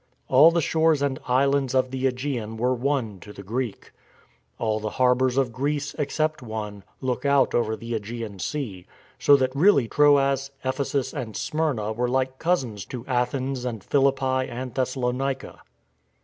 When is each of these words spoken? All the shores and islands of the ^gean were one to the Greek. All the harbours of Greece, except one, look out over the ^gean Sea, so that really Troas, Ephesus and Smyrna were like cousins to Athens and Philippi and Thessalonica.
All 0.29 0.49
the 0.49 0.61
shores 0.63 1.03
and 1.03 1.19
islands 1.27 1.75
of 1.75 1.91
the 1.91 2.05
^gean 2.05 2.57
were 2.57 2.73
one 2.73 3.19
to 3.19 3.31
the 3.31 3.43
Greek. 3.43 3.91
All 4.57 4.79
the 4.79 4.89
harbours 4.97 5.37
of 5.37 5.51
Greece, 5.53 5.93
except 5.99 6.41
one, 6.41 6.83
look 7.01 7.23
out 7.23 7.53
over 7.53 7.75
the 7.75 7.91
^gean 7.99 8.41
Sea, 8.41 8.87
so 9.19 9.35
that 9.35 9.55
really 9.55 9.87
Troas, 9.87 10.49
Ephesus 10.65 11.13
and 11.13 11.37
Smyrna 11.37 11.93
were 11.93 12.09
like 12.09 12.39
cousins 12.39 12.83
to 12.85 13.05
Athens 13.07 13.63
and 13.63 13.83
Philippi 13.83 14.49
and 14.49 14.73
Thessalonica. 14.73 15.59